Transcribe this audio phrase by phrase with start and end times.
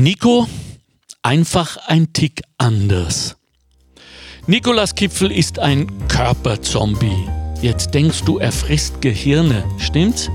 [0.00, 0.46] Nico,
[1.22, 3.36] einfach ein Tick anders.
[4.46, 7.28] Nikolas Kipfel ist ein Körperzombie.
[7.60, 10.30] Jetzt denkst du, er frisst Gehirne, stimmt's?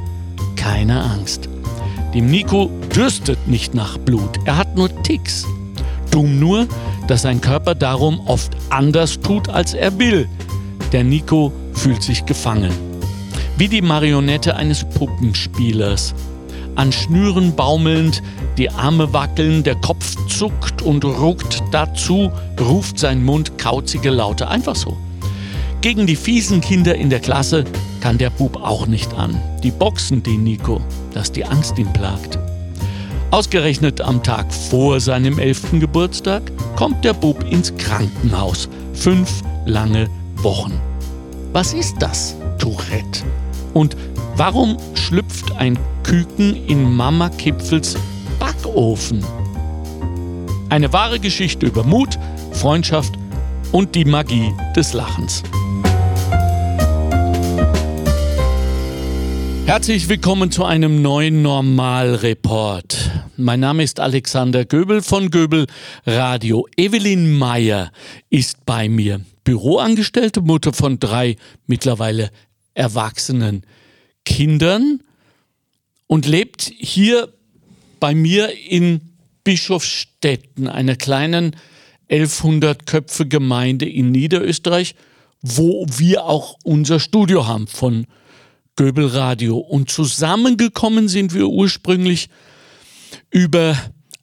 [0.56, 1.50] Keine Angst.
[2.14, 5.48] Dem Nico dürstet nicht nach Blut, er hat nur Ticks.
[6.12, 6.68] Dumm nur,
[7.08, 10.30] dass sein Körper darum oft anders tut, als er will.
[10.92, 12.72] Der Nico fühlt sich gefangen.
[13.58, 16.14] Wie die Marionette eines Puppenspielers.
[16.76, 18.22] An Schnüren baumelnd,
[18.58, 21.64] die Arme wackeln, der Kopf zuckt und ruckt.
[21.72, 24.48] Dazu ruft sein Mund kauzige Laute.
[24.48, 24.98] Einfach so.
[25.82, 27.64] Gegen die fiesen Kinder in der Klasse
[28.02, 29.40] kann der Bub auch nicht an.
[29.64, 30.82] Die boxen den Nico,
[31.14, 32.38] dass die Angst ihn plagt.
[33.32, 36.44] Ausgerechnet am Tag vor seinem elften Geburtstag
[36.76, 38.70] kommt der Bub ins Krankenhaus.
[38.94, 40.80] Fünf lange Wochen.
[41.54, 43.24] Was ist das, Tourette?
[43.74, 43.96] Und
[44.36, 47.98] warum schlüpft ein Küken in Mama Kipfels
[48.40, 49.26] Backofen?
[50.70, 52.20] Eine wahre Geschichte über Mut,
[52.52, 53.16] Freundschaft
[53.72, 55.42] und die Magie des Lachens.
[59.66, 63.10] Herzlich willkommen zu einem neuen Normalreport.
[63.36, 65.66] Mein Name ist Alexander Göbel von Göbel
[66.06, 66.68] Radio.
[66.78, 67.92] Evelyn Meyer
[68.30, 72.30] ist bei mir, Büroangestellte, Mutter von drei mittlerweile
[72.76, 73.64] erwachsenen
[74.24, 75.00] Kindern
[76.08, 77.34] und lebt hier
[78.00, 79.02] bei mir in
[79.44, 81.56] Bischofsstetten, einer kleinen
[82.10, 84.96] 1100 Köpfe Gemeinde in Niederösterreich,
[85.42, 88.06] wo wir auch unser Studio haben von
[88.76, 89.58] Göbel Radio.
[89.58, 92.30] Und zusammengekommen sind wir ursprünglich
[93.30, 93.78] über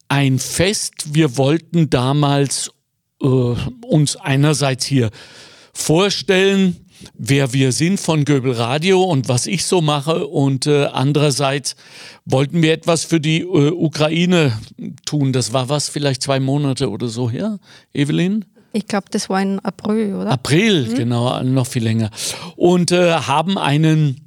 [0.09, 1.15] ein Fest.
[1.15, 2.71] Wir wollten damals
[3.21, 5.11] äh, uns einerseits hier
[5.73, 6.82] vorstellen,
[7.15, 10.27] wer wir sind von Göbel Radio und was ich so mache.
[10.27, 11.77] Und äh, andererseits
[12.25, 14.59] wollten wir etwas für die äh, Ukraine
[15.05, 15.33] tun.
[15.33, 17.59] Das war was, vielleicht zwei Monate oder so her,
[17.93, 18.45] Evelyn?
[18.73, 20.31] Ich glaube, das war in April, oder?
[20.31, 20.95] April, mhm.
[20.95, 22.11] genau, noch viel länger.
[22.57, 24.23] Und äh, haben einen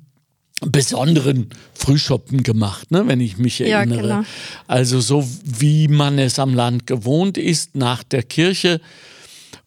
[0.62, 3.97] besonderen Frühschoppen gemacht, ne, wenn ich mich erinnere.
[3.97, 4.28] Ja, genau.
[4.68, 8.80] Also so wie man es am Land gewohnt ist, nach der Kirche,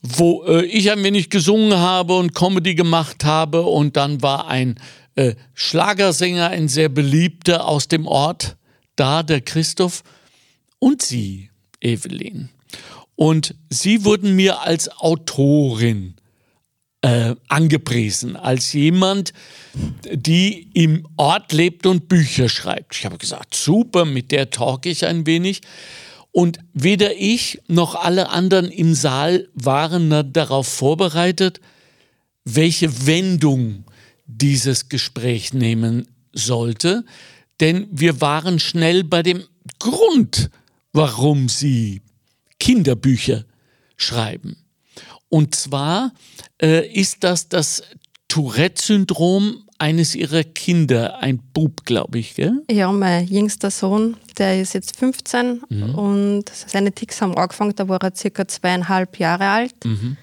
[0.03, 4.77] wo äh, ich ein wenig gesungen habe und Comedy gemacht habe und dann war ein
[5.17, 8.57] äh, Schlagersänger, ein sehr beliebter aus dem Ort
[8.97, 10.03] da, der Christoph
[10.79, 11.51] und sie,
[11.81, 12.51] Evelyn.
[13.17, 16.15] Und sie wurden mir als Autorin
[17.03, 19.33] äh, angepriesen als jemand,
[20.13, 22.97] die im Ort lebt und Bücher schreibt.
[22.97, 25.61] Ich habe gesagt, super, mit der talke ich ein wenig.
[26.38, 31.60] Und weder ich noch alle anderen im Saal waren darauf vorbereitet,
[32.44, 33.84] welche Wendung
[34.25, 37.04] dieses Gespräch nehmen sollte.
[37.59, 39.43] Denn wir waren schnell bei dem
[39.81, 40.50] Grund,
[40.93, 42.03] warum sie
[42.60, 43.44] Kinderbücher
[43.97, 44.59] schreiben.
[45.28, 46.12] Und zwar
[46.62, 47.82] äh, ist das das
[48.28, 52.62] Tourette-Syndrom eines ihrer Kinder, ein Bub, glaube ich, gell?
[52.71, 55.94] Ja, mein jüngster Sohn, der ist jetzt 15 mhm.
[55.94, 59.84] und seine Ticks haben angefangen, da war er circa zweieinhalb Jahre alt.
[59.84, 60.17] Mhm.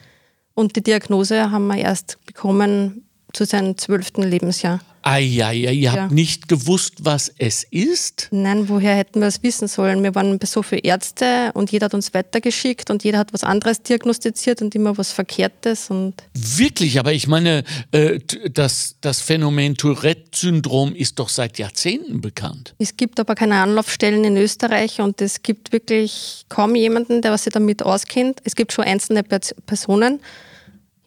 [0.53, 3.04] Und die Diagnose haben wir erst bekommen
[3.35, 4.79] zu seinem zwölften Lebensjahr.
[5.07, 5.91] Eieiei, ihr ja.
[5.91, 8.27] habt nicht gewusst, was es ist?
[8.31, 10.01] Nein, woher hätten wir es wissen sollen?
[10.01, 13.43] Wir waren bei so vielen Ärzte und jeder hat uns weitergeschickt und jeder hat was
[13.43, 15.91] anderes diagnostiziert und immer was Verkehrtes.
[15.91, 18.19] Und Wirklich, aber ich meine, äh,
[18.51, 22.73] das, das Phänomen Tourette-Syndrom ist doch seit Jahrzehnten bekannt.
[22.79, 27.53] Es gibt aber keine Anlaufstellen in Österreich und es gibt wirklich kaum jemanden, der sich
[27.53, 28.39] damit auskennt.
[28.43, 30.19] Es gibt schon einzelne Personen,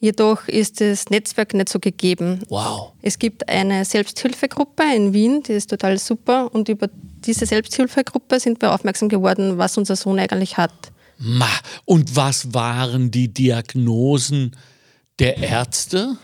[0.01, 2.43] Jedoch ist das Netzwerk nicht so gegeben.
[2.49, 2.93] Wow.
[3.03, 6.55] Es gibt eine Selbsthilfegruppe in Wien, die ist total super.
[6.55, 10.73] Und über diese Selbsthilfegruppe sind wir aufmerksam geworden, was unser Sohn eigentlich hat.
[11.19, 11.49] Ma,
[11.85, 14.57] und was waren die Diagnosen
[15.19, 16.17] der Ärzte?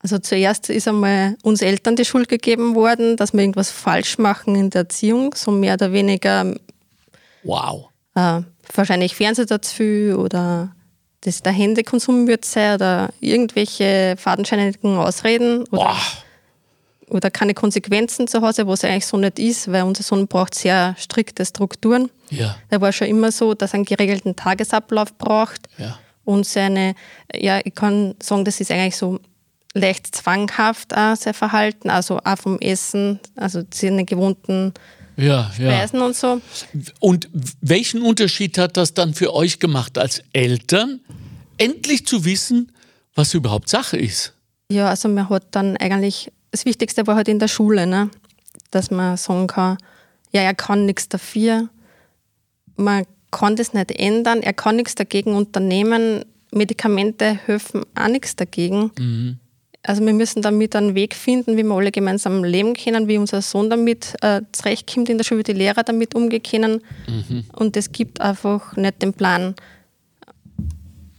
[0.00, 4.56] Also zuerst ist einmal uns Eltern die Schuld gegeben worden, dass wir irgendwas falsch machen
[4.56, 6.54] in der Erziehung, so mehr oder weniger.
[7.44, 7.88] Wow.
[8.14, 8.42] Äh,
[8.74, 9.84] wahrscheinlich Fernseher dazu
[10.18, 10.74] oder
[11.22, 15.96] das der Händekonsum wird sein oder irgendwelche fadenscheinigen Ausreden oder,
[17.08, 20.94] oder keine Konsequenzen zu Hause, was eigentlich so nicht ist, weil unser Sohn braucht sehr
[20.98, 22.10] strikte Strukturen.
[22.30, 22.56] Ja.
[22.68, 25.96] Er war schon immer so, dass er einen geregelten Tagesablauf braucht ja.
[26.24, 26.94] und seine,
[27.32, 29.20] ja, ich kann sagen, das ist eigentlich so
[29.74, 34.74] leicht zwanghaft auch sein Verhalten, also auch vom Essen, also seine gewohnten
[35.22, 36.06] ja, Speisen ja.
[36.06, 36.40] und so.
[37.00, 37.28] Und
[37.60, 41.00] welchen Unterschied hat das dann für euch gemacht als Eltern,
[41.58, 42.72] endlich zu wissen,
[43.14, 44.34] was überhaupt Sache ist?
[44.70, 48.10] Ja, also man hat dann eigentlich, das Wichtigste war halt in der Schule, ne?
[48.70, 49.78] dass man sagen kann,
[50.32, 51.68] ja, er kann nichts dafür.
[52.76, 58.90] man kann das nicht ändern, er kann nichts dagegen unternehmen, Medikamente helfen auch nichts dagegen.
[58.98, 59.38] Mhm.
[59.84, 63.42] Also wir müssen damit einen Weg finden, wie wir alle gemeinsam leben können, wie unser
[63.42, 66.82] Sohn damit äh, zurechtkommt in der Schule, wie die Lehrer damit umgehen können.
[67.08, 67.44] Mhm.
[67.52, 69.56] Und es gibt einfach nicht den Plan.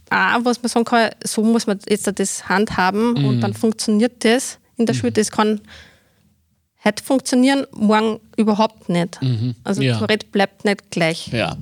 [0.08, 3.24] Auch, was man sagen kann, so muss man jetzt das handhaben mhm.
[3.26, 4.98] und dann funktioniert das in der mhm.
[4.98, 5.12] Schule.
[5.12, 5.60] Das kann
[6.84, 9.20] heute funktionieren, morgen überhaupt nicht.
[9.20, 9.56] Mhm.
[9.64, 9.98] Also ja.
[9.98, 11.28] Tourette bleibt nicht gleich.
[11.28, 11.56] Ja.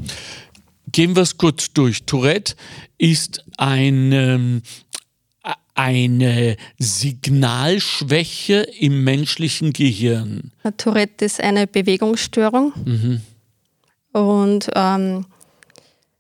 [0.90, 2.04] Gehen wir es kurz durch.
[2.04, 2.54] Tourette
[2.98, 4.62] ist ein, ähm,
[5.74, 10.52] eine Signalschwäche im menschlichen Gehirn.
[10.76, 12.72] Tourette ist eine Bewegungsstörung.
[12.84, 13.20] Mhm.
[14.12, 15.24] Und ähm,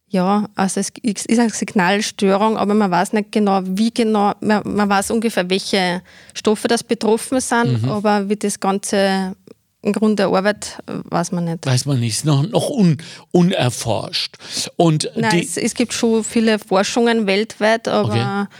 [0.08, 4.88] ja, also es ist eine Signalstörung, aber man weiß nicht genau, wie genau, man, man
[4.88, 6.02] weiß ungefähr, welche
[6.34, 7.88] Stoffe das betroffen sind, mhm.
[7.88, 9.34] aber wie das Ganze
[9.82, 11.66] im Grunde Arbeit, weiß man nicht.
[11.66, 12.98] Weiß man nicht, ist noch, noch un,
[13.32, 14.36] unerforscht.
[14.76, 18.56] Und Nein, es, es, gibt schon viele Forschungen weltweit, aber okay.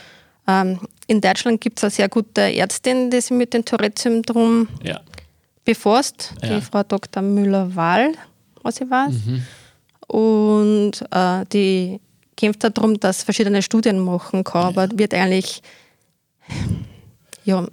[0.47, 5.00] Ähm, in Deutschland gibt es eine sehr gute Ärztin, die sich mit dem Tourette-Syndrom ja.
[5.65, 6.61] befasst, die ja.
[6.61, 7.23] Frau Dr.
[7.23, 8.12] Müller-Wahl,
[8.62, 9.12] was ich weiß.
[9.27, 9.43] Mhm.
[10.09, 12.00] Und äh, die
[12.37, 14.69] kämpft darum, dass verschiedene Studien machen kann, ja.
[14.69, 15.62] aber wird eigentlich,
[17.44, 17.67] ja,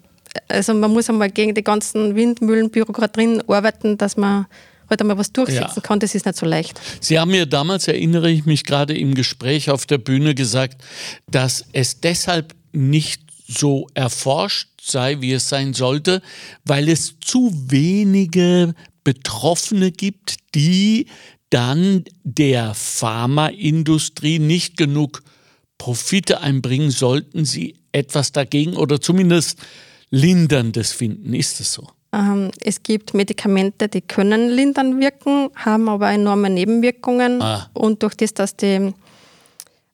[0.47, 4.45] also man muss einmal gegen die ganzen Windmühlenbürokratien arbeiten, dass man
[4.89, 5.81] halt einmal was durchsetzen ja.
[5.81, 6.79] kann, das ist nicht so leicht.
[6.99, 10.83] Sie haben mir damals, erinnere ich mich gerade im Gespräch auf der Bühne gesagt,
[11.27, 16.21] dass es deshalb nicht so erforscht sei, wie es sein sollte,
[16.65, 21.07] weil es zu wenige Betroffene gibt, die
[21.49, 25.23] dann der Pharmaindustrie nicht genug
[25.77, 29.59] Profite einbringen, sollten sie etwas dagegen oder zumindest
[30.11, 31.33] Linderndes finden.
[31.33, 31.87] Ist das so?
[32.11, 37.41] Ähm, es gibt Medikamente, die können lindern wirken, haben aber enorme Nebenwirkungen.
[37.41, 37.69] Ah.
[37.73, 38.93] Und durch das, dass die,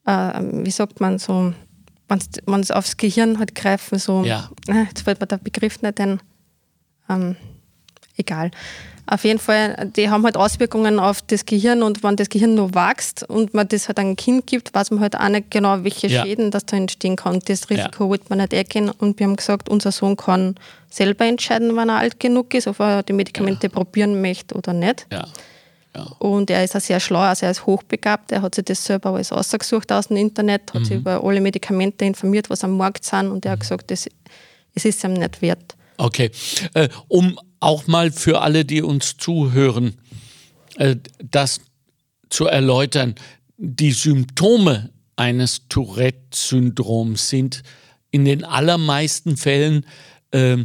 [0.06, 1.54] äh, wie sagt man so,
[2.07, 4.49] wenn es aufs Gehirn halt greifen, so, ja.
[4.67, 6.19] äh, jetzt fällt mir der Begriff nicht ein,
[7.09, 7.35] ähm,
[8.17, 8.51] egal.
[9.07, 12.73] Auf jeden Fall, die haben halt Auswirkungen auf das Gehirn und wenn das Gehirn nur
[12.73, 16.07] wächst und man das halt einem Kind gibt, weiß man halt auch nicht genau, welche
[16.07, 16.23] ja.
[16.23, 17.39] Schäden das da entstehen kann.
[17.45, 18.09] Das Risiko ja.
[18.09, 20.55] wird man nicht erkennen und wir haben gesagt, unser Sohn kann
[20.89, 23.73] selber entscheiden, wann er alt genug ist, ob er die Medikamente ja.
[23.73, 25.05] probieren möchte oder nicht.
[25.11, 25.27] Ja.
[25.95, 26.03] Ja.
[26.19, 28.31] Und er ist auch sehr schlau, also er ist hochbegabt.
[28.31, 30.86] Er hat sich das selber alles ausgesucht aus dem Internet, hat mhm.
[30.86, 33.62] sich über alle Medikamente informiert, was am Markt sind und er hat mhm.
[33.62, 34.07] gesagt, das,
[34.74, 35.75] es ist ihm nicht wert.
[35.97, 36.31] Okay.
[36.74, 39.97] Äh, um auch mal für alle, die uns zuhören,
[40.75, 41.62] äh, das
[42.30, 43.15] zu erläutern,
[43.57, 47.63] die Symptome eines Tourette-Syndroms sind
[48.12, 49.86] in den allermeisten Fällen
[50.31, 50.57] äh,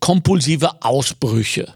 [0.00, 1.72] kompulsive Ausbrüche.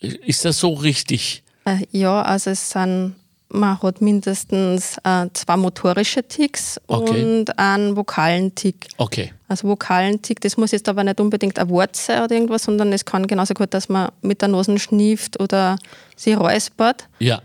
[0.00, 1.42] Ist das so richtig?
[1.64, 3.14] Äh, ja, also es sind
[3.52, 7.24] man hat mindestens äh, zwei motorische Ticks okay.
[7.24, 8.86] und einen vokalen Tick.
[8.96, 9.32] Okay.
[9.48, 12.92] Also vokalen Tick, das muss jetzt aber nicht unbedingt ein Wort sein oder irgendwas, sondern
[12.92, 15.76] es kann genauso gut, dass man mit der Nase schnieft oder
[16.16, 17.08] sie räuspert.
[17.18, 17.42] Ja.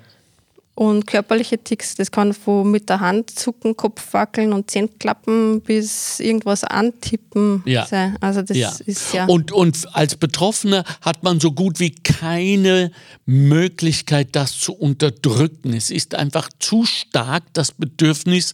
[0.78, 5.62] Und körperliche Ticks, das kann von mit der Hand zucken, Kopf wackeln und Zähne klappen
[5.62, 7.86] bis irgendwas antippen ja.
[7.86, 8.18] sein.
[8.20, 8.74] Also das ja.
[8.86, 9.26] ist ja.
[9.26, 12.92] Und, und als Betroffener hat man so gut wie keine
[13.26, 15.72] Möglichkeit, das zu unterdrücken.
[15.72, 18.54] Es ist einfach zu stark das Bedürfnis,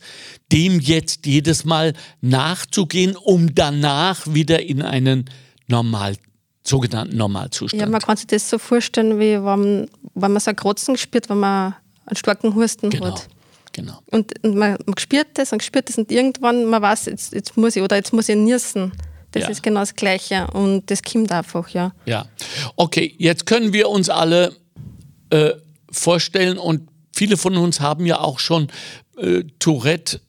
[0.51, 5.27] dem jetzt jedes Mal nachzugehen, um danach wieder in einen
[5.67, 6.17] normal
[6.63, 7.81] sogenannten Normalzustand.
[7.81, 11.27] Ja, man kann sich das so vorstellen, wie wenn, wenn man so ein Krotzen spürt,
[11.27, 11.73] wenn man
[12.11, 13.07] einen starken Husten genau.
[13.07, 13.27] hat.
[13.73, 13.99] Genau.
[14.11, 17.55] Und, und man, man, spürt das und spürt das und irgendwann man weiß, jetzt, jetzt
[17.55, 18.91] muss ich oder jetzt muss ich niesen.
[19.31, 19.49] Das ja.
[19.49, 21.93] ist genau das Gleiche und das kommt einfach, ja.
[22.05, 22.25] Ja.
[22.75, 24.53] Okay, jetzt können wir uns alle
[25.29, 25.51] äh,
[25.89, 28.67] vorstellen und viele von uns haben ja auch schon
[29.17, 30.19] äh, Tourette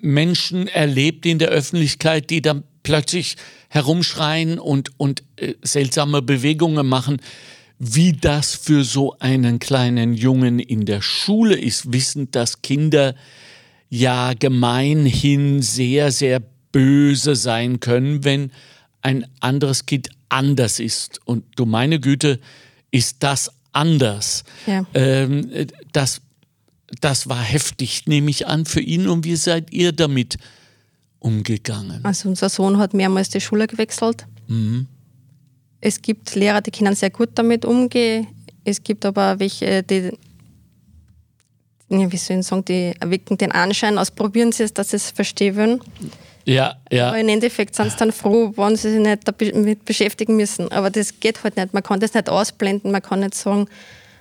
[0.00, 3.36] Menschen erlebt in der Öffentlichkeit, die dann plötzlich
[3.68, 7.20] herumschreien und, und äh, seltsame Bewegungen machen
[7.78, 13.14] wie das für so einen kleinen Jungen in der Schule ist, wissend, dass Kinder
[13.88, 16.40] ja gemeinhin sehr, sehr
[16.72, 18.50] böse sein können, wenn
[19.02, 21.20] ein anderes Kind anders ist.
[21.24, 22.40] Und du meine Güte,
[22.90, 24.44] ist das anders.
[24.66, 24.84] Ja.
[24.94, 25.50] Ähm,
[25.92, 26.22] das,
[27.00, 29.06] das war heftig, nehme ich an, für ihn.
[29.06, 30.38] Und wie seid ihr damit
[31.18, 32.04] umgegangen?
[32.04, 34.26] Also unser Sohn hat mehrmals die Schule gewechselt.
[34.48, 34.88] Mhm.
[35.80, 38.26] Es gibt Lehrer, die können sehr gut damit umgehen.
[38.64, 40.12] Es gibt aber welche, die,
[41.88, 45.10] wie soll ich sagen, die erwecken den Anschein aus, probieren sie es, dass sie es
[45.10, 45.80] verstehen
[46.44, 47.08] Ja, ja.
[47.08, 50.70] Aber im Endeffekt sind sie dann froh, wenn sie sich nicht damit beschäftigen müssen.
[50.72, 51.74] Aber das geht halt nicht.
[51.74, 52.90] Man kann das nicht ausblenden.
[52.90, 53.68] Man kann nicht sagen,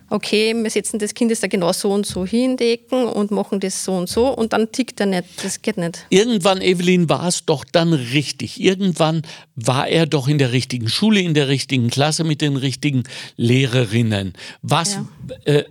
[0.10, 3.06] okay, wir setzen das Kind jetzt da genau so und so hin in die Ecken
[3.06, 5.26] und machen das so und so und dann tickt er nicht.
[5.44, 6.06] Das geht nicht.
[6.10, 8.62] Irgendwann, Evelyn, war es doch dann richtig.
[8.62, 9.24] Irgendwann
[9.56, 13.04] war er doch in der richtigen Schule, in der richtigen Klasse mit den richtigen
[13.36, 14.34] Lehrerinnen.
[14.62, 15.54] Was, ja.
[15.54, 15.64] äh,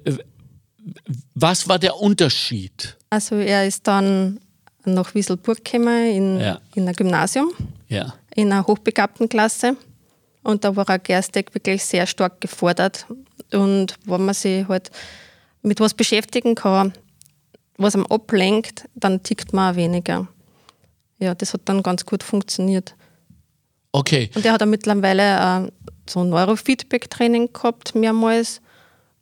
[1.35, 2.97] was war der Unterschied?
[3.11, 4.41] Also er ist dann
[4.85, 6.61] nach Wieselburg gekommen in, ja.
[6.75, 7.53] in ein Gymnasium,
[7.89, 8.15] ja.
[8.35, 9.77] in einer hochbegabten Klasse.
[10.45, 13.07] Und da war er geistig wirklich sehr stark gefordert.
[13.53, 14.91] Und wenn man sich halt
[15.63, 16.93] mit was beschäftigen kann,
[17.79, 20.29] was einem ablenkt, dann tickt man auch weniger.
[21.19, 22.95] Ja, das hat dann ganz gut funktioniert.
[23.93, 24.31] Okay.
[24.35, 25.71] Und er hat auch mittlerweile äh,
[26.09, 28.61] so ein Neurofeedback-Training gehabt, mehrmals.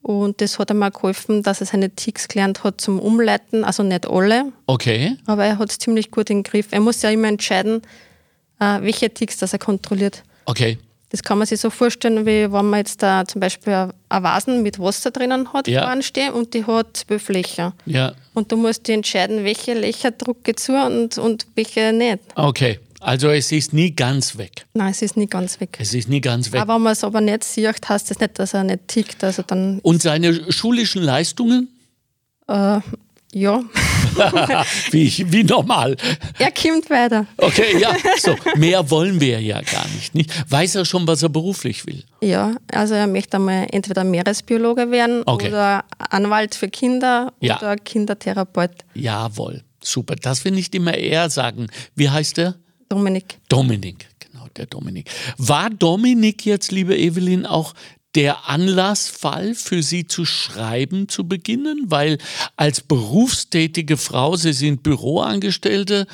[0.00, 3.62] Und das hat ihm auch geholfen, dass er seine Ticks gelernt hat zum Umleiten.
[3.62, 4.52] Also nicht alle.
[4.66, 5.16] Okay.
[5.26, 6.68] Aber er hat es ziemlich gut im Griff.
[6.72, 7.82] Er muss ja immer entscheiden,
[8.58, 10.24] äh, welche Ticks das er kontrolliert.
[10.46, 10.78] Okay.
[11.12, 14.62] Das kann man sich so vorstellen, wie wenn man jetzt da zum Beispiel eine Vasen
[14.62, 16.00] mit Wasser drinnen hat, ja.
[16.00, 17.74] stehen und die hat zwölf Löcher.
[17.84, 18.14] Ja.
[18.32, 22.20] Und du musst dir entscheiden, welche Löcher drücke zu und, und welche nicht.
[22.34, 22.80] Okay.
[23.00, 24.64] Also es ist nie ganz weg.
[24.72, 25.76] Nein, es ist nie ganz weg.
[25.78, 26.62] Es ist nie ganz weg.
[26.62, 29.22] Aber wenn man es aber nicht sieht, heißt das nicht, dass er nicht tickt.
[29.22, 31.68] Also dann und seine schulischen Leistungen?
[32.48, 32.80] Äh,
[33.34, 33.62] ja.
[34.90, 35.96] wie, wie normal.
[36.38, 37.26] Er kommt weiter.
[37.38, 38.36] Okay, ja, so.
[38.56, 40.30] Mehr wollen wir ja gar nicht, nicht.
[40.50, 42.04] Weiß er schon, was er beruflich will?
[42.20, 45.48] Ja, also er möchte einmal entweder Meeresbiologe werden okay.
[45.48, 47.58] oder Anwalt für Kinder ja.
[47.58, 48.72] oder Kindertherapeut.
[48.94, 50.16] Jawohl, super.
[50.16, 51.68] Das will nicht immer er sagen.
[51.94, 52.56] Wie heißt er?
[52.90, 53.38] Dominik.
[53.48, 55.10] Dominik, genau, der Dominik.
[55.38, 57.72] War Dominik jetzt, liebe Evelyn, auch
[58.14, 61.84] der Anlassfall für Sie zu schreiben zu beginnen?
[61.86, 62.18] Weil
[62.56, 66.06] als berufstätige Frau, Sie sind Büroangestellte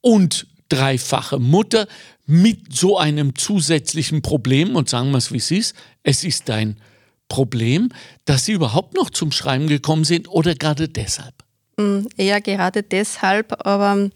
[0.00, 1.86] und dreifache Mutter
[2.26, 6.76] mit so einem zusätzlichen Problem, und sagen wir es wie es ist, es ist ein
[7.28, 7.90] Problem,
[8.24, 11.34] dass Sie überhaupt noch zum Schreiben gekommen sind oder gerade deshalb?
[11.78, 14.10] Hm, eher gerade deshalb, aber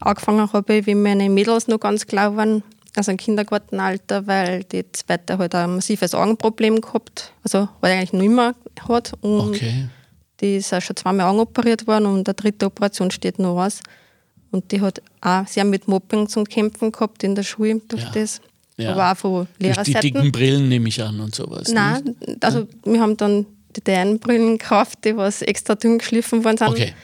[0.00, 2.62] angefangen habe ich, wie meine Mädels noch ganz klar waren,
[2.98, 8.22] also im Kindergartenalter, weil die zweite halt ein massives Augenproblem gehabt, also weil eigentlich noch
[8.22, 8.54] immer
[8.88, 9.12] hat.
[9.20, 9.88] Und okay.
[10.40, 13.80] die ist auch schon zweimal Augen operiert worden und der dritte Operation steht noch aus.
[14.50, 18.10] Und die hat auch sehr mit Mobbing zu kämpfen gehabt in der Schule durch ja.
[18.10, 18.40] das.
[18.76, 18.92] Ja.
[18.92, 20.00] Aber auch von Lehrerseiten.
[20.00, 21.68] Die dicken Brillen nehme ich an und sowas.
[21.68, 22.44] Nein, nicht?
[22.44, 22.66] also ja.
[22.84, 26.68] wir haben dann die deinen Brillen gekauft, die was extra dünn geschliffen worden sind.
[26.68, 26.94] Okay.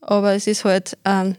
[0.00, 1.36] Aber es ist halt, ähm,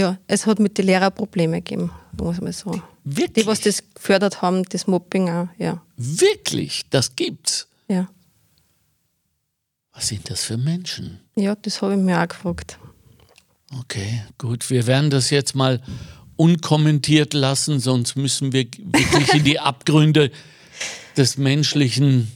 [0.00, 2.80] ja, es hat mit den Lehrern Probleme gegeben, muss man so.
[3.04, 3.44] Wirklich?
[3.44, 5.82] Die, was das gefördert haben, das Mobbing auch, ja.
[5.98, 6.84] Wirklich?
[6.88, 7.68] Das gibt's?
[7.86, 8.08] Ja.
[9.92, 11.20] Was sind das für Menschen?
[11.36, 12.78] Ja, das habe ich mir auch gefragt.
[13.78, 14.70] Okay, gut.
[14.70, 15.82] Wir werden das jetzt mal
[16.36, 20.30] unkommentiert lassen, sonst müssen wir wirklich in die Abgründe
[21.18, 22.32] des menschlichen.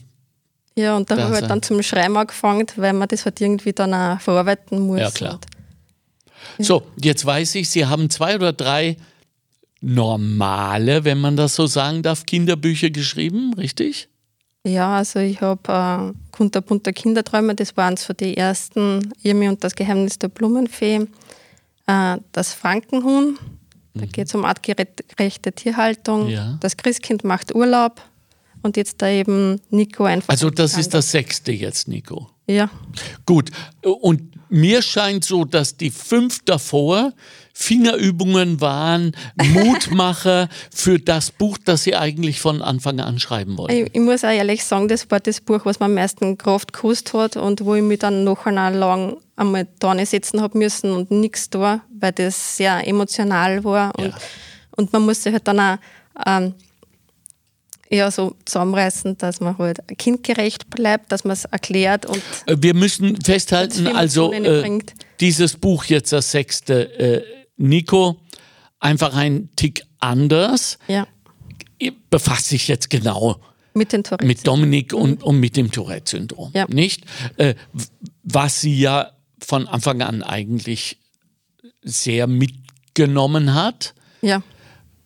[0.76, 3.72] Ja, und da habe ich halt dann zum Schreiben angefangen, weil man das halt irgendwie
[3.72, 5.00] dann auch verarbeiten muss.
[5.00, 5.40] Ja, klar.
[6.58, 8.96] So, jetzt weiß ich, Sie haben zwei oder drei
[9.80, 14.08] normale, wenn man das so sagen darf, Kinderbücher geschrieben, richtig?
[14.66, 19.74] Ja, also ich habe äh, Kunterbunter Kinderträume, das waren so die ersten, Irmi und das
[19.74, 21.06] Geheimnis der Blumenfee,
[21.86, 23.38] äh, das Frankenhuhn,
[23.92, 24.00] mhm.
[24.00, 26.56] da geht es um artgerechte Tierhaltung, ja.
[26.60, 28.00] das Christkind macht Urlaub
[28.62, 30.30] und jetzt da eben Nico einfach.
[30.30, 32.30] Also das ist das sechste jetzt, Nico.
[32.46, 32.70] Ja.
[33.26, 33.50] Gut,
[33.82, 34.22] und
[34.54, 37.12] mir scheint so, dass die fünf davor
[37.52, 39.12] Fingerübungen waren,
[39.52, 43.74] Mutmacher für das Buch, das Sie eigentlich von Anfang an schreiben wollten?
[43.74, 46.72] Ich, ich muss auch ehrlich sagen, das war das Buch, was mir am meisten Kraft
[46.72, 51.10] gekostet hat und wo ich mich dann noch lang einmal da setzen habe müssen und
[51.10, 53.92] nichts da, weil das sehr emotional war.
[53.98, 54.18] Und, ja.
[54.76, 55.76] und man muss sich halt dann auch
[56.26, 56.54] ähm,
[57.88, 62.06] eher so zusammenreißen, dass man halt kindgerecht bleibt, dass man es erklärt.
[62.06, 64.78] Und äh, Wir müssen festhalten, also äh,
[65.20, 66.98] dieses Buch jetzt das sechste.
[66.98, 67.24] Äh,
[67.56, 68.16] Nico
[68.80, 70.78] einfach ein Tick anders.
[70.88, 71.06] Ja.
[72.10, 73.40] Befasst sich jetzt genau
[73.74, 74.98] mit, den mit Dominik mhm.
[74.98, 76.50] und, und mit dem Tourette-Syndrom.
[76.54, 76.66] Ja.
[76.68, 77.04] Nicht?
[77.36, 77.54] Äh,
[78.22, 79.10] was sie ja
[79.40, 80.98] von Anfang an eigentlich
[81.82, 83.94] sehr mitgenommen hat.
[84.22, 84.42] Ja.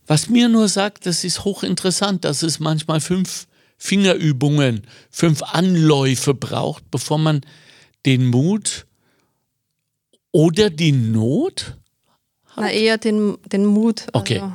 [0.09, 3.47] Was mir nur sagt, das ist hochinteressant, dass es manchmal fünf
[3.77, 7.43] Fingerübungen, fünf Anläufe braucht, bevor man
[8.05, 8.87] den Mut
[10.33, 11.77] oder die Not
[12.57, 14.07] na, eher den, den Mut.
[14.13, 14.41] Okay.
[14.41, 14.55] Also,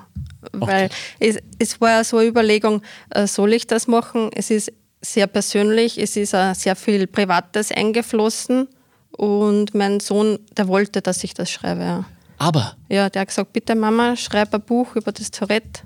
[0.51, 0.95] weil okay.
[1.19, 2.81] es, es war ja so eine Überlegung,
[3.11, 4.29] äh, soll ich das machen?
[4.35, 8.67] Es ist sehr persönlich, es ist auch sehr viel Privates eingeflossen
[9.11, 12.05] und mein Sohn, der wollte, dass ich das schreibe.
[12.43, 12.75] Aber?
[12.89, 15.81] Ja, der hat gesagt, bitte Mama, schreib ein Buch über das Tourette.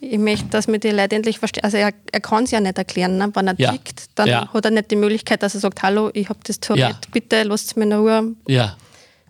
[0.00, 1.64] ich möchte, dass mir die Leute endlich verstehen.
[1.64, 3.28] Also er, er kann es ja nicht erklären, ne?
[3.34, 3.72] wenn er ja.
[3.72, 4.52] tickt, dann ja.
[4.52, 7.10] hat er nicht die Möglichkeit, dass er sagt, hallo, ich habe das Tourette, ja.
[7.10, 8.36] bitte lasst mir in Ruhe.
[8.46, 8.76] Ja.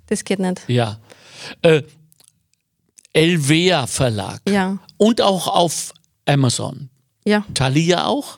[0.08, 0.60] Das geht nicht.
[0.68, 0.98] Ja.
[1.62, 1.82] Äh,
[3.14, 4.42] Elvea Verlag.
[4.46, 4.78] Ja.
[4.98, 5.94] Und auch auf
[6.26, 6.90] Amazon.
[7.24, 7.46] Ja.
[7.54, 8.36] Thalia auch?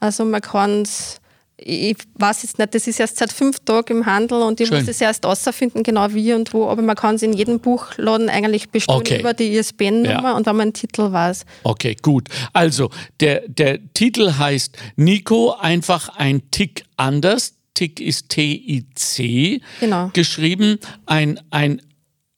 [0.00, 1.19] Also man kann es
[1.62, 4.78] ich weiß jetzt nicht, das ist erst seit fünf Tagen im Handel und ich Schön.
[4.78, 8.28] muss es erst außerfinden, genau wie und wo, aber man kann es in jedem Buchladen
[8.28, 9.20] eigentlich bestellen okay.
[9.20, 10.36] über die ISBN-Nummer ja.
[10.36, 11.44] und wenn man einen Titel weiß.
[11.64, 12.28] Okay, gut.
[12.52, 12.90] Also,
[13.20, 17.54] der, der Titel heißt Nico, einfach ein Tick anders.
[17.74, 20.10] Tick ist T-I-C genau.
[20.12, 20.78] geschrieben.
[21.06, 21.80] Ein, ein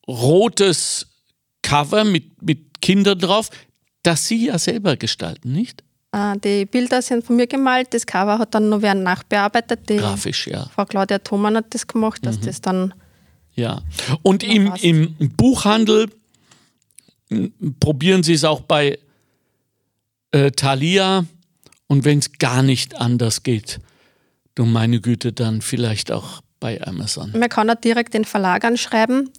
[0.06, 1.06] rotes
[1.62, 3.50] Cover mit, mit Kindern drauf,
[4.02, 5.84] das Sie ja selber gestalten, nicht?
[6.12, 9.88] Äh, die Bilder sind von mir gemalt, das Cover hat dann noch wer nachbearbeitet.
[9.88, 10.66] Die Grafisch, ja.
[10.74, 12.44] Frau Claudia Thomann hat das gemacht, dass mhm.
[12.44, 12.94] das dann.
[13.54, 13.82] Ja.
[14.22, 16.10] Und im, im Buchhandel
[17.80, 18.98] probieren Sie es auch bei
[20.32, 21.24] äh, Thalia
[21.86, 23.80] und wenn es gar nicht anders geht,
[24.54, 27.32] du meine Güte, dann vielleicht auch bei Amazon.
[27.32, 29.30] Man kann auch direkt den Verlag anschreiben.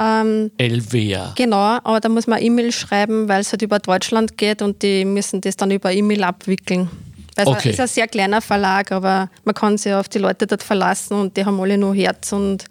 [0.00, 1.32] Ähm, Elvea.
[1.36, 5.04] Genau, aber da muss man E-Mail schreiben, weil es halt über Deutschland geht und die
[5.04, 6.88] müssen das dann über E-Mail abwickeln.
[7.36, 7.68] Also okay.
[7.70, 11.14] Es ist ein sehr kleiner Verlag, aber man kann sich auf die Leute dort verlassen
[11.14, 12.64] und die haben alle nur Herz und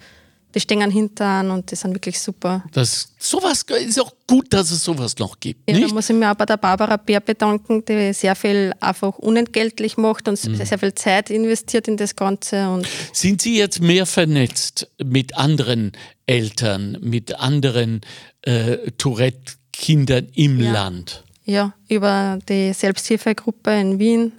[0.55, 2.63] die stehen hinter und die sind wirklich super.
[2.71, 5.69] Das, sowas ist auch gut, dass es sowas noch gibt.
[5.69, 5.89] Ja, nicht?
[5.89, 9.97] da muss ich mir auch bei der Barbara Bär bedanken, die sehr viel einfach unentgeltlich
[9.97, 10.55] macht und mhm.
[10.55, 12.69] sehr viel Zeit investiert in das Ganze.
[12.69, 15.91] Und Sind Sie jetzt mehr vernetzt mit anderen
[16.25, 18.01] Eltern, mit anderen
[18.41, 20.71] äh, Tourette-Kindern im ja.
[20.71, 21.23] Land?
[21.43, 24.33] Ja, über die Selbsthilfegruppe in Wien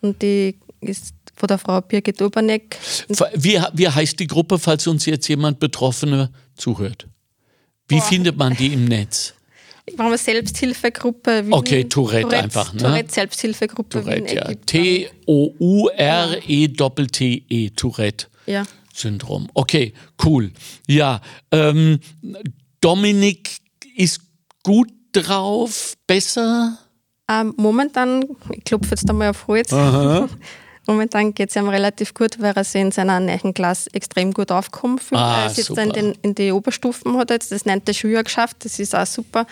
[0.00, 2.78] und die ist von der Frau Birgit Oberneck.
[3.34, 7.08] Wie, wie heißt die Gruppe, falls uns jetzt jemand Betroffener zuhört?
[7.88, 8.04] Wie Boah.
[8.04, 9.34] findet man die im Netz?
[9.86, 11.46] Wir haben eine Selbsthilfegruppe.
[11.46, 12.72] Wien, okay, Tourette, Tourette einfach.
[12.72, 12.78] Ne?
[12.78, 14.02] Tourette Selbsthilfegruppe.
[14.02, 14.54] Tourette, ja.
[14.54, 15.40] T-O-U-R-E-T-T-E,
[17.70, 18.26] Tourette.
[18.46, 18.62] Ja.
[18.94, 19.48] Syndrom.
[19.52, 19.94] Okay,
[20.24, 20.52] cool.
[20.86, 21.20] Ja,
[21.50, 21.98] ähm,
[22.80, 23.56] Dominik
[23.96, 24.20] ist
[24.62, 26.78] gut drauf, besser?
[27.28, 29.72] Ähm, momentan, ich klopfe jetzt einmal auf Holz.
[30.86, 34.50] Momentan geht es ihm relativ gut, weil er sich in seiner neuen Klasse extrem gut
[34.50, 35.20] aufkommen fühlt.
[35.20, 38.64] Ah, er ist jetzt in, den, in die Oberstufen, hat jetzt das neunte Schuljahr geschafft,
[38.64, 39.46] das ist auch super.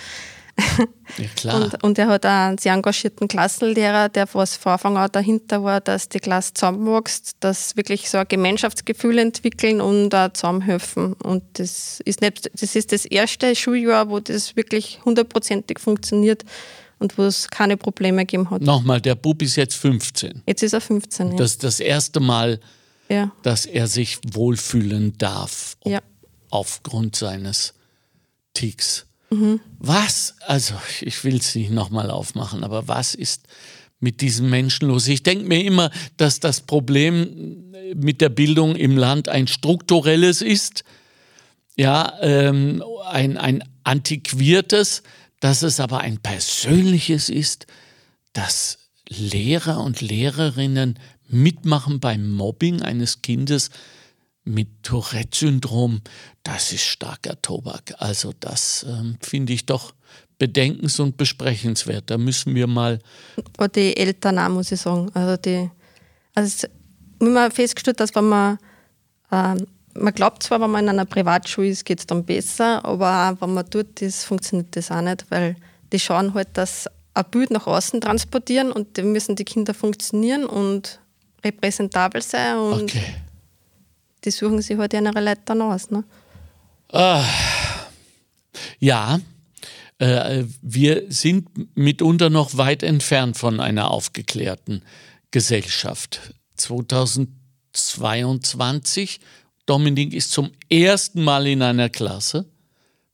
[1.18, 1.56] Ja, klar.
[1.56, 5.62] Und, und, er hat auch einen sehr engagierten Klassenlehrer, der was von Anfang an dahinter
[5.64, 11.14] war, dass die Klasse zusammenwächst, dass wirklich so ein Gemeinschaftsgefühl entwickeln und auch zusammenhelfen.
[11.14, 16.44] Und das ist, nicht, das ist das erste Schuljahr, wo das wirklich hundertprozentig funktioniert
[17.00, 18.62] und wo es keine Probleme gegeben hat.
[18.62, 20.42] Nochmal, der Bub ist jetzt 15.
[20.46, 21.36] Jetzt ist er 15, ja.
[21.36, 22.60] Das ist das erste Mal,
[23.08, 23.32] ja.
[23.42, 26.00] dass er sich wohlfühlen darf, ja.
[26.50, 27.74] aufgrund seines
[28.54, 29.06] Ticks.
[29.30, 29.60] Mhm.
[29.78, 33.46] Was, also ich will es nicht nochmal aufmachen, aber was ist
[33.98, 35.08] mit diesen Menschen los?
[35.08, 40.84] Ich denke mir immer, dass das Problem mit der Bildung im Land ein strukturelles ist,
[41.76, 45.02] ja, ähm, ein, ein antiquiertes,
[45.40, 47.66] dass es aber ein persönliches ist,
[48.32, 50.98] dass Lehrer und Lehrerinnen
[51.28, 53.70] mitmachen beim Mobbing eines Kindes
[54.44, 56.00] mit Tourette-Syndrom,
[56.42, 57.94] das ist starker Tobak.
[57.98, 59.92] Also das ähm, finde ich doch
[60.38, 62.04] bedenkens- und besprechenswert.
[62.10, 63.00] Da müssen wir mal.
[63.74, 65.10] Die Eltern auch, muss ich sagen.
[65.14, 65.70] Also die,
[66.34, 66.66] also
[67.20, 68.58] wir haben festgestellt, dass wenn man
[69.30, 69.66] ähm,
[70.00, 73.40] man glaubt zwar, wenn man in einer Privatschule ist, geht es dann besser, aber auch
[73.40, 75.56] wenn man tut, das funktioniert das auch nicht, weil
[75.92, 80.44] die schauen halt, dass ein Bild nach außen transportieren und da müssen die Kinder funktionieren
[80.44, 81.00] und
[81.44, 83.16] repräsentabel sein und okay.
[84.24, 85.90] die suchen sich halt ihre Leute dann aus.
[85.90, 86.04] Ne?
[86.92, 87.24] Ah,
[88.78, 89.20] ja,
[89.98, 94.82] äh, wir sind mitunter noch weit entfernt von einer aufgeklärten
[95.30, 96.34] Gesellschaft.
[96.56, 99.20] 2022
[99.66, 102.46] Dominik ist zum ersten Mal in einer Klasse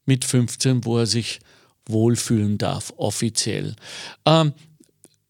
[0.05, 1.41] mit 15, wo er sich
[1.87, 3.77] wohlfühlen darf, offiziell.
[4.25, 4.53] Ähm,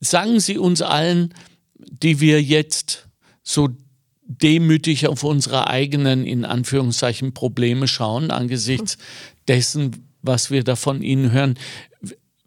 [0.00, 1.35] sagen Sie uns allen,
[1.74, 3.09] die wir jetzt
[3.42, 3.68] so
[4.26, 8.98] demütig auf unsere eigenen, in Anführungszeichen, Probleme schauen, angesichts
[9.46, 11.59] dessen, was wir da von Ihnen hören.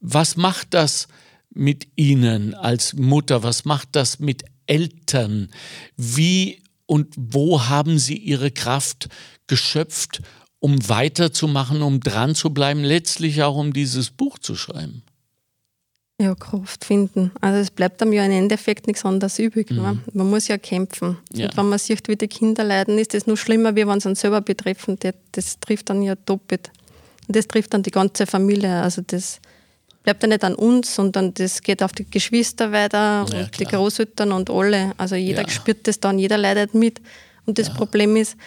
[0.02, 1.08] Was macht das
[1.52, 3.44] mit Ihnen als Mutter?
[3.44, 5.50] Was macht das mit Eltern?
[5.96, 9.10] Wie und wo haben Sie Ihre Kraft
[9.46, 10.22] geschöpft,
[10.58, 15.04] um weiterzumachen, um dran zu bleiben, letztlich auch um dieses Buch zu schreiben?
[16.20, 17.32] Ja, Kraft finden.
[17.42, 19.70] Also es bleibt einem ja im Endeffekt nichts anderes übrig.
[19.70, 19.78] Ne?
[19.78, 19.84] Mhm.
[19.84, 20.00] Ne?
[20.14, 21.18] Man muss ja kämpfen.
[21.32, 21.46] Ja.
[21.46, 24.08] Und wenn man sieht, wie die Kinder leiden, ist das nur schlimmer, wie wenn es
[24.08, 24.98] uns selber betreffen.
[25.00, 26.72] Das, das trifft dann ja doppelt.
[27.28, 28.82] Und das trifft dann die ganze Familie.
[28.82, 29.40] Also das
[30.04, 33.66] bleibt ja nicht an uns, sondern das geht auf die Geschwister weiter ja, und die
[33.66, 34.94] Großeltern und alle.
[34.98, 35.50] Also jeder ja.
[35.50, 37.02] spürt das dann, jeder leidet mit.
[37.46, 37.74] Und das ja.
[37.74, 38.38] Problem ist,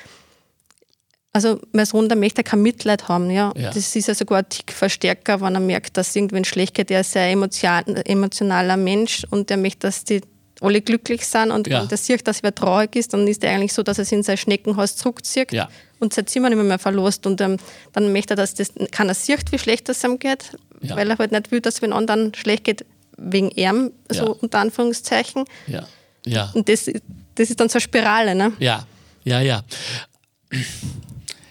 [1.33, 3.31] also mein Sohn, der möchte kein Mitleid haben.
[3.31, 3.53] Ja.
[3.55, 6.91] Das ist ja sogar ein Tick Verstärker, wenn er merkt, dass irgendwann schlecht geht.
[6.91, 10.21] Er ist ein sehr emotionaler Mensch und er möchte, dass die
[10.63, 11.81] alle glücklich sind und ja.
[11.81, 14.17] wenn der sieht, dass wer traurig ist, dann ist er eigentlich so, dass er sich
[14.17, 15.69] in sein Schneckenhaus zurückzieht ja.
[15.99, 17.57] und sein Zimmer nicht mehr, mehr verlässt und ähm,
[17.93, 20.97] dann möchte er, dass das keiner sieht, wie schlecht es ihm geht, ja.
[20.97, 22.85] weil er halt nicht will, dass es wenn anderen schlecht geht,
[23.17, 25.45] wegen ihm, so unter Anführungszeichen.
[25.67, 25.87] Ja.
[26.25, 26.51] Ja.
[26.55, 26.91] Und das,
[27.35, 28.53] das ist dann so eine Spirale, ne?
[28.59, 28.87] Ja,
[29.25, 29.63] ja, ja.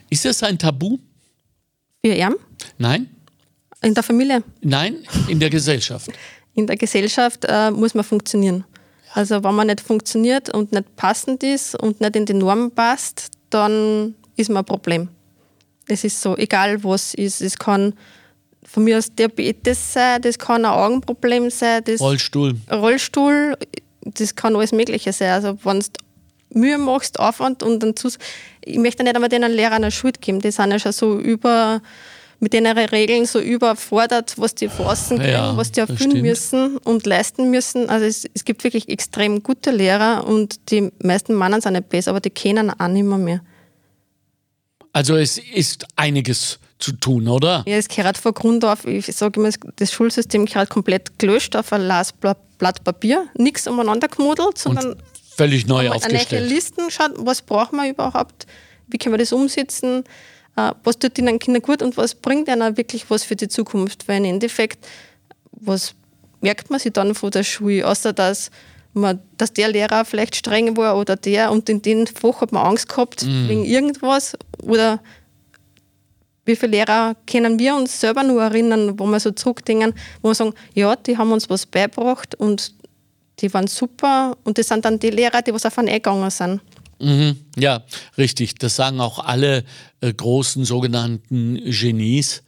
[0.10, 0.98] Ist das ein Tabu?
[2.04, 2.36] Für ihn?
[2.78, 3.10] Nein.
[3.82, 4.44] In der Familie?
[4.62, 4.98] Nein,
[5.28, 6.12] in der Gesellschaft.
[6.54, 8.64] In der Gesellschaft äh, muss man funktionieren.
[9.14, 13.30] Also wenn man nicht funktioniert und nicht passend ist und nicht in die Normen passt,
[13.50, 15.10] dann ist man ein Problem.
[15.88, 17.42] Es ist so, egal was ist.
[17.42, 17.94] Es kann
[18.64, 22.56] von mir aus Diabetes sein, das kann ein Augenproblem sein, das Rollstuhl.
[22.72, 23.58] Rollstuhl,
[24.06, 25.32] das kann alles Mögliche sein.
[25.32, 25.88] Also wenn du
[26.54, 28.10] Mühe machst, Aufwand und dann zu,
[28.64, 31.82] ich möchte nicht einmal den Lehrern eine Schuld geben, die sind ja schon so über
[32.42, 36.78] mit den Regeln so überfordert, was die von außen kriegen, ja, was die erfüllen müssen
[36.78, 37.88] und leisten müssen.
[37.88, 42.10] Also es, es, gibt wirklich extrem gute Lehrer und die meisten Männer sind nicht besser,
[42.12, 43.42] aber die kennen auch nicht mehr.
[44.92, 47.64] Also es ist einiges zu tun, oder?
[47.68, 51.72] Ja, es gehört von Grund auf, ich sage immer, das Schulsystem gehört komplett gelöscht auf
[51.72, 51.88] ein
[52.58, 55.04] Blatt Papier, nichts umeinander gemodelt, sondern und
[55.36, 56.34] völlig neu aufgestellt.
[56.34, 58.48] Eine Listen schaut, was brauchen wir überhaupt,
[58.88, 60.04] wie können wir das umsetzen,
[60.56, 64.08] was tut ihnen Kindern gut und was bringt ihnen wirklich was für die Zukunft.
[64.08, 64.86] Weil im Endeffekt,
[65.52, 65.96] was
[66.42, 68.52] merkt man sich dann von der Schule, außer dass
[68.94, 72.66] man, dass der Lehrer vielleicht streng war oder der und in dem Fach hat man
[72.66, 73.48] Angst gehabt mm.
[73.48, 75.00] wegen irgendwas oder
[76.46, 80.36] wie viele Lehrer können wir uns selber nur erinnern, wo wir so zurückdenken, wo wir
[80.36, 82.74] sagen, ja, die haben uns was beigebracht und
[83.40, 86.62] die waren super und das sind dann die Lehrer, die was auf einen eingegangen sind.
[87.02, 87.84] Mhm, ja,
[88.18, 88.56] richtig.
[88.56, 89.64] Das sagen auch alle
[90.02, 92.44] äh, großen sogenannten Genies,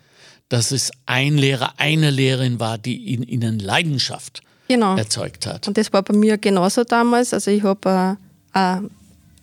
[0.49, 4.95] dass es ein Lehrer, eine Lehrerin war, die in ihnen Leidenschaft genau.
[4.95, 5.67] erzeugt hat.
[5.67, 7.33] Und das war bei mir genauso damals.
[7.33, 8.17] Also ich habe
[8.53, 8.81] äh, äh,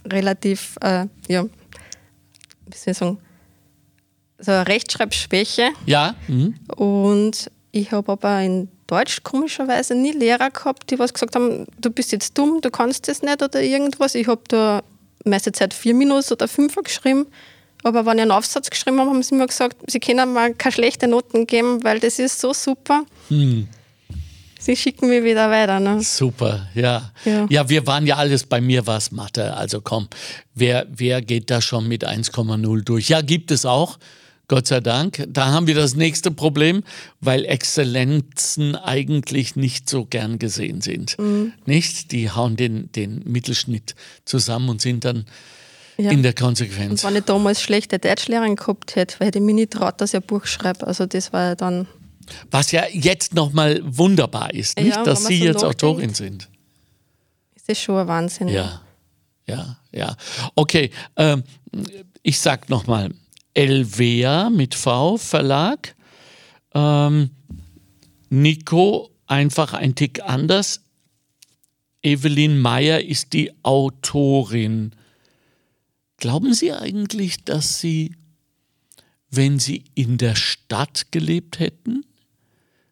[0.07, 3.19] relativ, äh, ja, wie soll ich sagen,
[4.39, 5.71] so eine Rechtschreibschwäche.
[5.87, 6.15] Ja.
[6.29, 6.55] Mhm.
[6.77, 11.91] Und ich habe aber in Deutsch komischerweise nie Lehrer gehabt, die was gesagt haben, du
[11.91, 14.15] bist jetzt dumm, du kannst das nicht oder irgendwas.
[14.15, 14.83] Ich habe da
[15.25, 17.27] meiste Zeit vier Minus oder fünfer geschrieben.
[17.83, 20.73] Aber wenn ich einen Aufsatz geschrieben habe, haben sie mir gesagt, sie können mir keine
[20.73, 23.05] schlechten Noten geben, weil das ist so super.
[23.29, 23.69] Hm.
[24.59, 25.81] Sie schicken mich wieder weiter.
[25.81, 26.03] Ne?
[26.03, 27.11] Super, ja.
[27.25, 27.47] ja.
[27.49, 27.69] ja.
[27.69, 29.55] wir waren ja alles, bei mir war es Mathe.
[29.55, 30.09] Also komm,
[30.55, 33.09] wer, wer geht da schon mit 1,0 durch?
[33.09, 33.99] Ja, gibt es auch.
[34.51, 35.25] Gott sei Dank.
[35.29, 36.83] Da haben wir das nächste Problem,
[37.21, 41.17] weil Exzellenzen eigentlich nicht so gern gesehen sind.
[41.21, 41.53] Mhm.
[41.67, 42.11] Nicht?
[42.11, 45.25] Die hauen den, den Mittelschnitt zusammen und sind dann
[45.99, 46.11] ja.
[46.11, 47.05] in der Konsequenz.
[47.05, 50.21] Und wenn ich damals schlechte Deutschlehrerin gehabt hätte, hätte ich mir nicht traut, dass ich
[50.21, 50.85] ein Buch schreibe.
[50.85, 51.87] Also das war ja dann.
[52.51, 56.49] Was ja jetzt nochmal wunderbar ist, nicht, ja, dass Sie so jetzt Autorin sind.
[57.55, 58.49] Ist das schon ein Wahnsinn.
[58.49, 58.83] Ja,
[59.47, 60.17] ja, ja.
[60.57, 61.45] Okay, ähm,
[62.25, 63.11] ich sag nochmal,
[63.55, 65.95] Elvea mit V Verlag.
[66.75, 67.31] Ähm,
[68.29, 70.83] Nico einfach ein Tick anders.
[72.03, 74.93] Evelyn Meyer ist die Autorin.
[76.17, 78.15] Glauben Sie eigentlich, dass Sie,
[79.31, 82.05] wenn Sie in der Stadt gelebt hätten,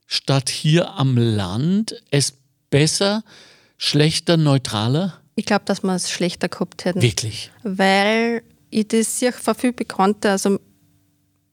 [0.07, 2.39] statt hier am Land, es
[2.71, 3.23] besser,
[3.77, 5.21] schlechter, neutraler?
[5.37, 7.01] Ich glaube, dass wir es schlechter gehabt hätten.
[7.01, 7.51] Wirklich?
[7.63, 10.33] Weil ich das sehe von viel bekannter.
[10.33, 10.59] Also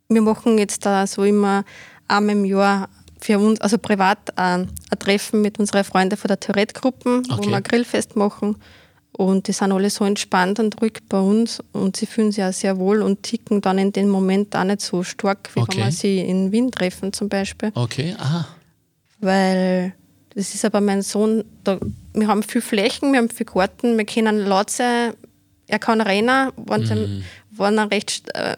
[0.09, 1.63] wir machen jetzt da so immer
[2.07, 6.39] einmal im Jahr für uns, also privat, ein, ein Treffen mit unseren Freunden von der
[6.39, 7.37] Tourette-Gruppen, okay.
[7.37, 8.57] wo wir ein Grillfest machen.
[9.13, 12.51] Und die sind alle so entspannt und ruhig bei uns und sie fühlen sich auch
[12.51, 15.77] sehr wohl und ticken dann in dem Moment auch nicht so stark, wie okay.
[15.77, 17.71] wenn wir sie in Wien treffen zum Beispiel.
[17.75, 18.45] Okay, aha.
[19.21, 19.93] Weil
[20.35, 21.79] das ist aber mein Sohn, da,
[22.13, 25.13] wir haben viel Flächen, wir haben viel Garten, wir können laut sein,
[25.67, 27.23] er kann rennen, wenn, mm.
[27.51, 28.55] wenn er recht äh,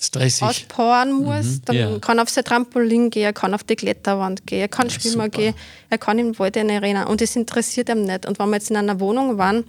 [0.00, 0.42] Stressig.
[0.42, 1.98] auspowern muss, mhm, dann ja.
[1.98, 4.94] kann er auf sein Trampolin gehen, er kann auf die Kletterwand gehen, er kann ja,
[4.94, 5.28] schwimmen super.
[5.28, 5.54] gehen,
[5.90, 8.26] er kann im Wald rennen und das interessiert ihm nicht.
[8.26, 9.64] Und wenn wir jetzt in einer Wohnung waren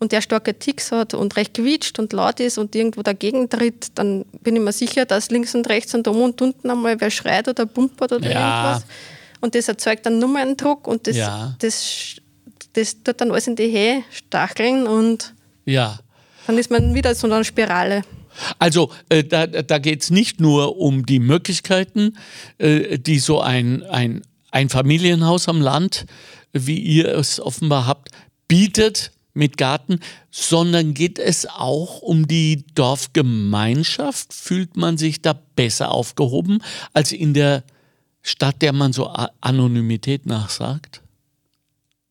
[0.00, 3.92] und der starke Ticks hat und recht quietscht und laut ist und irgendwo dagegen tritt,
[3.94, 7.10] dann bin ich mir sicher, dass links und rechts und oben und unten einmal wer
[7.10, 8.64] schreit oder pumpert oder ja.
[8.64, 8.86] irgendwas.
[9.40, 11.16] Und das erzeugt dann nur einen Druck und das,
[11.60, 12.16] das,
[12.72, 16.00] das tut dann alles in die Höhe stacheln und ja.
[16.46, 18.02] Dann ist man wieder so eine Spirale.
[18.58, 22.16] Also äh, da, da geht es nicht nur um die Möglichkeiten,
[22.58, 26.06] äh, die so ein, ein, ein Familienhaus am Land,
[26.52, 28.10] wie ihr es offenbar habt,
[28.48, 30.00] bietet mit Garten,
[30.30, 34.32] sondern geht es auch um die Dorfgemeinschaft?
[34.32, 37.64] Fühlt man sich da besser aufgehoben als in der
[38.22, 39.08] Stadt, der man so
[39.40, 41.01] Anonymität nachsagt?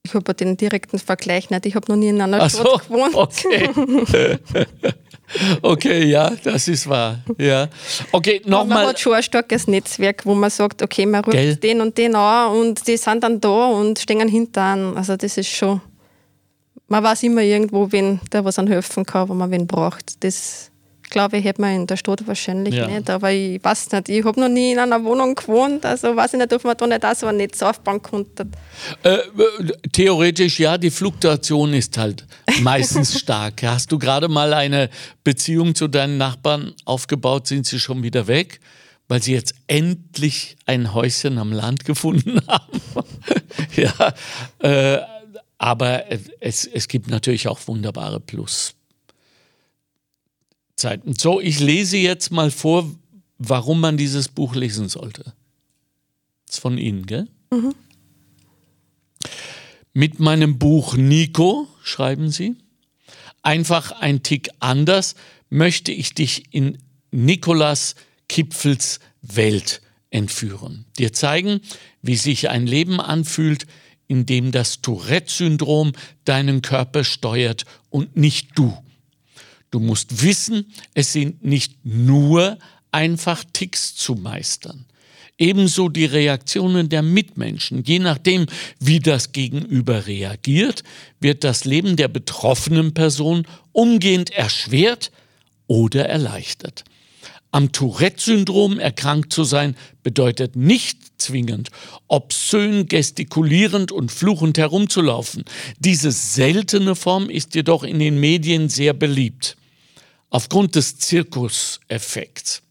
[0.03, 1.65] Ich habe den direkten Vergleich nicht.
[1.65, 3.15] Ich habe noch nie in einer Ach Stadt so, gewohnt.
[3.15, 3.69] Okay.
[5.61, 7.19] okay, ja, das ist wahr.
[7.37, 7.69] Ja.
[8.11, 8.79] Okay, nochmal.
[8.79, 11.55] Man hat schon ein starkes Netzwerk, wo man sagt, okay, man ruft Gell?
[11.55, 15.49] den und den an und die sind dann da und stehen hinter Also das ist
[15.49, 15.81] schon
[16.91, 20.23] man weiß immer irgendwo, wen der was an helfen kann, wo man wen braucht.
[20.23, 20.70] Das
[21.11, 22.87] glaube ich, hätte man in der Stadt wahrscheinlich ja.
[22.87, 23.09] nicht.
[23.09, 26.39] Aber ich weiß nicht, ich habe noch nie in einer Wohnung gewohnt, also weiß ich
[26.39, 28.47] nicht, ob man da nicht auch so ein Netz aufbauen konnte.
[29.03, 29.19] Äh,
[29.91, 32.25] theoretisch ja, die Fluktuation ist halt
[32.61, 33.61] meistens stark.
[33.61, 34.89] Hast du gerade mal eine
[35.23, 38.59] Beziehung zu deinen Nachbarn aufgebaut, sind sie schon wieder weg?
[39.11, 42.81] weil sie jetzt endlich ein Häuschen am Land gefunden haben.
[43.75, 44.13] ja,
[44.59, 45.01] äh,
[45.57, 46.05] aber
[46.39, 48.21] es, es gibt natürlich auch wunderbare
[50.81, 51.13] Pluszeiten.
[51.13, 52.89] So, ich lese jetzt mal vor,
[53.37, 55.23] warum man dieses Buch lesen sollte.
[56.45, 57.27] Das ist von Ihnen, gell?
[57.51, 57.75] Mhm.
[59.93, 62.55] Mit meinem Buch Nico, schreiben Sie,
[63.41, 65.15] einfach ein Tick anders,
[65.49, 66.77] möchte ich dich in
[67.11, 67.95] Nikolas
[68.27, 70.85] Kipfels Welt entführen.
[70.97, 71.61] Dir zeigen,
[72.01, 73.67] wie sich ein Leben anfühlt,
[74.07, 75.91] in dem das Tourette-Syndrom
[76.25, 78.77] deinen Körper steuert und nicht du.
[79.71, 82.57] Du musst wissen, es sind nicht nur
[82.91, 84.85] einfach Ticks zu meistern.
[85.37, 87.83] Ebenso die Reaktionen der Mitmenschen.
[87.83, 88.45] Je nachdem,
[88.79, 90.83] wie das Gegenüber reagiert,
[91.19, 95.11] wird das Leben der betroffenen Person umgehend erschwert
[95.67, 96.83] oder erleichtert.
[97.53, 101.69] Am Tourette-Syndrom erkrankt zu sein bedeutet nicht zwingend,
[102.07, 105.43] obszön gestikulierend und fluchend herumzulaufen.
[105.79, 109.57] Diese seltene Form ist jedoch in den Medien sehr beliebt.
[110.31, 112.63] Aufgrund des Zirkuseffekts.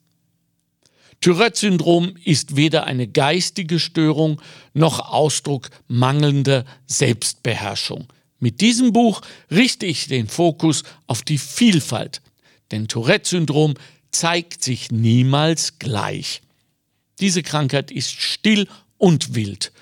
[1.21, 4.41] Tourette-Syndrom ist weder eine geistige Störung
[4.73, 8.09] noch Ausdruck mangelnder Selbstbeherrschung.
[8.39, 9.21] Mit diesem Buch
[9.51, 12.23] richte ich den Fokus auf die Vielfalt,
[12.71, 13.75] denn Tourette-Syndrom
[14.11, 16.41] zeigt sich niemals gleich.
[17.21, 19.73] Diese Krankheit ist still und wild,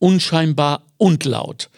[0.00, 1.70] unscheinbar und laut,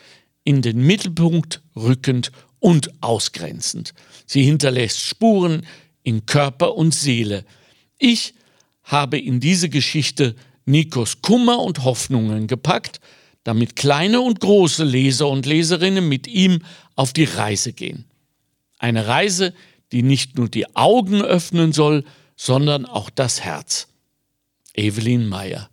[0.45, 3.93] in den Mittelpunkt rückend und ausgrenzend.
[4.27, 5.67] Sie hinterlässt Spuren
[6.03, 7.45] in Körper und Seele.
[7.99, 8.35] Ich
[8.85, 13.01] habe in diese Geschichte Nikos Kummer und Hoffnungen gepackt,
[13.45, 16.63] damit kleine und große Leser und Leserinnen mit ihm
[16.95, 18.05] auf die Reise gehen.
[18.79, 19.55] Eine Reise,
[19.91, 22.05] die nicht nur die Augen öffnen soll,
[22.37, 23.89] sondern auch das Herz.
[24.75, 25.69] Evelyn Meyer.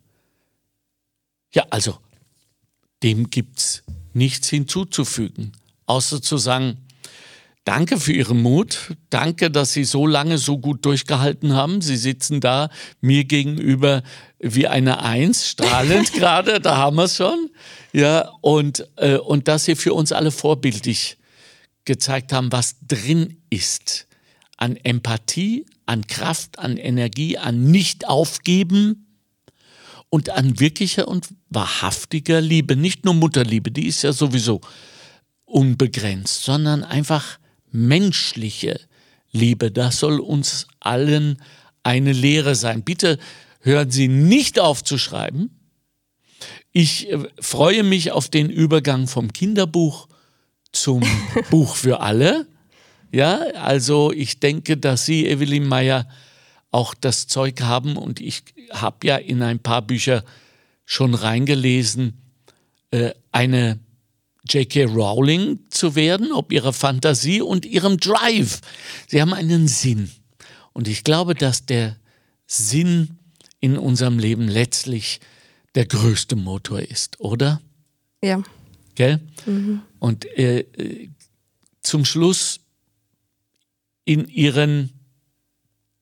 [1.52, 1.98] Ja, also,
[3.02, 3.84] dem gibt's
[4.14, 5.54] nichts hinzuzufügen,
[5.86, 6.78] außer zu sagen,
[7.70, 8.96] Danke für Ihren Mut.
[9.12, 11.82] Danke, dass Sie so lange so gut durchgehalten haben.
[11.82, 14.02] Sie sitzen da mir gegenüber
[14.40, 17.52] wie eine Eins, strahlend gerade, da haben wir es schon.
[17.94, 21.18] Ja, und, äh, und dass Sie für uns alle vorbildlich
[21.86, 24.08] gezeigt haben, was drin ist
[24.58, 29.16] an Empathie, an Kraft, an Energie, an Nicht-Aufgeben
[30.10, 32.76] und an wirklicher und wahrhaftiger Liebe.
[32.76, 34.60] Nicht nur Mutterliebe, die ist ja sowieso
[35.46, 37.39] unbegrenzt, sondern einfach
[37.72, 38.80] menschliche
[39.32, 39.72] Liebe.
[39.72, 41.42] Das soll uns allen
[41.84, 42.84] eine Lehre sein.
[42.84, 43.18] Bitte
[43.62, 45.50] hören Sie nicht auf zu schreiben.
[46.72, 50.08] Ich äh, freue mich auf den Übergang vom Kinderbuch
[50.72, 51.04] zum
[51.50, 52.48] Buch für alle.
[53.12, 56.08] Ja, also ich denke, dass Sie, Evelyn Meyer,
[56.72, 60.24] auch das Zeug haben und ich habe ja in ein paar Bücher
[60.86, 62.22] schon reingelesen,
[62.92, 63.80] äh, eine
[64.50, 64.86] J.K.
[64.86, 68.62] Rowling zu werden, ob ihrer Fantasie und ihrem Drive.
[69.08, 70.10] Sie haben einen Sinn.
[70.74, 71.98] Und ich glaube, dass der
[72.48, 73.20] Sinn
[73.60, 75.20] in unserem Leben letztlich
[75.76, 77.62] der größte Motor ist, oder?
[78.24, 78.42] Ja.
[78.96, 79.20] Gell?
[79.46, 79.82] Mhm.
[80.00, 81.10] Und äh, äh
[81.82, 82.60] zum Schluss
[84.04, 84.92] in ihren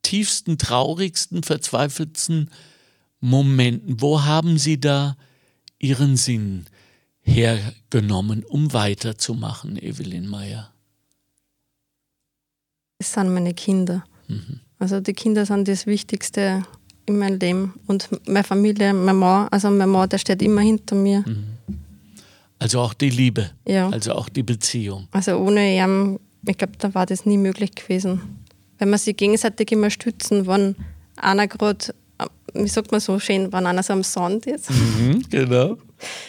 [0.01, 2.49] tiefsten, traurigsten, verzweifelsten
[3.19, 5.17] Momenten, wo haben Sie da
[5.79, 6.65] Ihren Sinn
[7.27, 10.71] hergenommen, um weiterzumachen, Evelyn Meyer?
[12.99, 14.03] Es sind meine Kinder.
[14.27, 14.61] Mhm.
[14.79, 16.63] Also die Kinder sind das Wichtigste
[17.05, 17.73] in meinem Leben.
[17.85, 21.23] Und meine Familie, mein Mann, also mein Mann, der steht immer hinter mir.
[21.25, 21.57] Mhm.
[22.59, 23.51] Also auch die Liebe.
[23.67, 23.89] Ja.
[23.89, 25.07] Also auch die Beziehung.
[25.11, 28.21] Also ohne ihn ich glaube, da war das nie möglich gewesen.
[28.77, 30.75] wenn wir sich gegenseitig immer stützen, wenn
[31.15, 31.93] einer gerade,
[32.53, 34.69] wie sagt man so schön, wenn einer so am Sand ist.
[34.69, 35.77] Mhm, genau.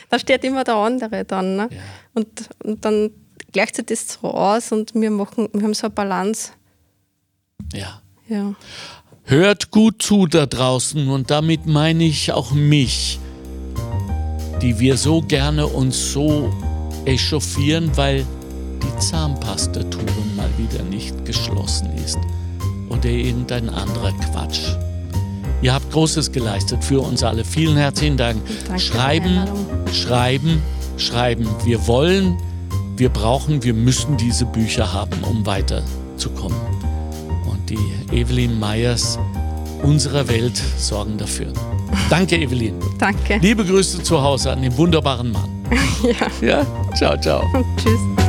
[0.09, 1.57] Da steht immer der andere dann.
[1.57, 1.68] Ne?
[1.71, 1.79] Ja.
[2.14, 3.11] Und, und dann
[3.53, 6.53] gleicht sich das so aus und wir machen, wir haben so eine Balance.
[7.73, 8.03] Ja.
[8.29, 8.55] Ja.
[9.25, 13.18] Hört gut zu da draußen und damit meine ich auch mich,
[14.62, 16.53] die wir so gerne uns so
[17.05, 18.27] echauffieren, weil
[18.83, 22.18] die Zahnpastatube mal wieder nicht geschlossen ist
[22.88, 24.77] oder irgendein anderer Quatsch.
[25.61, 27.44] Ihr habt Großes geleistet für uns alle.
[27.44, 28.40] Vielen herzlichen Dank.
[28.66, 29.40] Danke schreiben,
[29.92, 30.62] schreiben,
[30.97, 31.49] schreiben.
[31.64, 32.37] Wir wollen,
[32.97, 36.59] wir brauchen, wir müssen diese Bücher haben, um weiterzukommen.
[37.51, 37.79] Und die
[38.14, 39.18] Evelyn Meyers
[39.83, 41.53] unserer Welt sorgen dafür.
[42.11, 42.75] Danke, Evelyn.
[42.99, 43.38] Danke.
[43.40, 45.49] Liebe Grüße zu Hause an den wunderbaren Mann.
[46.40, 46.47] ja.
[46.47, 47.44] Ja, ciao, ciao.
[47.77, 48.28] Tschüss.